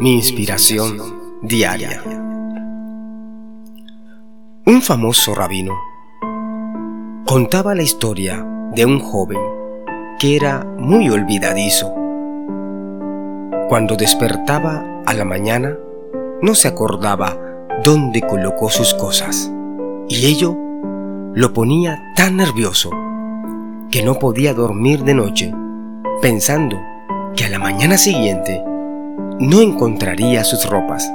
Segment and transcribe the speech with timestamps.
[0.00, 0.98] mi inspiración
[1.40, 2.02] diaria.
[4.66, 5.72] Un famoso rabino
[7.24, 8.44] contaba la historia
[8.74, 9.38] de un joven
[10.18, 11.94] que era muy olvidadizo.
[13.68, 15.76] Cuando despertaba a la mañana,
[16.42, 17.38] no se acordaba
[17.84, 19.52] dónde colocó sus cosas,
[20.08, 20.56] y ello
[21.34, 22.90] lo ponía tan nervioso
[23.90, 25.54] que no podía dormir de noche
[26.20, 26.80] pensando
[27.36, 28.62] que a la mañana siguiente
[29.40, 31.10] no encontraría sus ropas.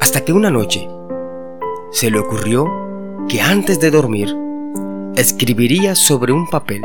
[0.00, 0.88] Hasta que una noche
[1.90, 2.66] se le ocurrió
[3.28, 4.34] que antes de dormir
[5.16, 6.82] escribiría sobre un papel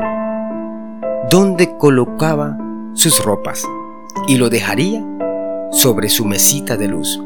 [1.29, 2.57] donde colocaba
[2.93, 3.65] sus ropas
[4.27, 5.05] y lo dejaría
[5.71, 7.21] sobre su mesita de luz.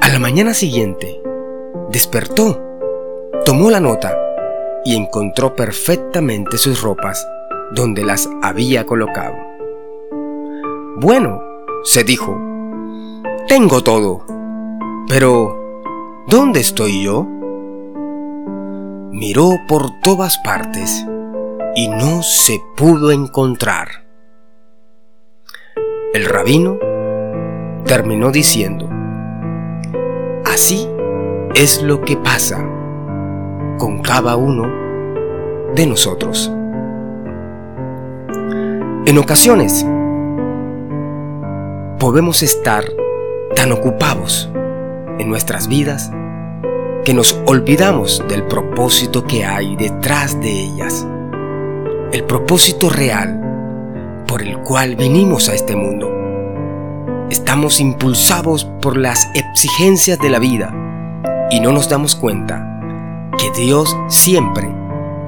[0.00, 1.20] A la mañana siguiente
[1.90, 2.60] despertó,
[3.44, 4.16] tomó la nota
[4.84, 7.26] y encontró perfectamente sus ropas
[7.72, 9.55] donde las había colocado.
[10.98, 11.42] Bueno,
[11.84, 12.40] se dijo,
[13.46, 14.24] tengo todo,
[15.06, 15.54] pero
[16.26, 17.22] ¿dónde estoy yo?
[19.12, 21.06] Miró por todas partes
[21.74, 24.06] y no se pudo encontrar.
[26.14, 26.78] El rabino
[27.84, 28.88] terminó diciendo,
[30.46, 30.88] así
[31.54, 32.66] es lo que pasa
[33.76, 34.66] con cada uno
[35.74, 36.50] de nosotros.
[39.04, 39.86] En ocasiones,
[41.98, 42.84] podemos estar
[43.54, 44.50] tan ocupados
[45.18, 46.10] en nuestras vidas
[47.04, 51.06] que nos olvidamos del propósito que hay detrás de ellas,
[52.12, 56.12] el propósito real por el cual vinimos a este mundo.
[57.30, 60.74] Estamos impulsados por las exigencias de la vida
[61.50, 64.68] y no nos damos cuenta que Dios siempre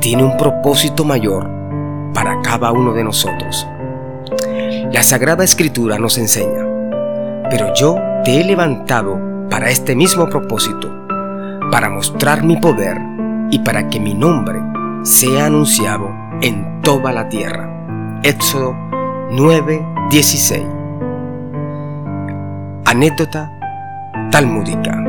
[0.01, 1.49] tiene un propósito mayor
[2.13, 3.67] para cada uno de nosotros.
[4.93, 6.65] La Sagrada Escritura nos enseña,
[7.51, 10.91] pero yo te he levantado para este mismo propósito,
[11.71, 12.97] para mostrar mi poder
[13.51, 14.59] y para que mi nombre
[15.03, 16.09] sea anunciado
[16.41, 17.69] en toda la tierra.
[18.23, 18.73] Éxodo
[19.31, 20.67] 9:16
[22.87, 23.53] Anécdota
[24.31, 25.08] talmúdica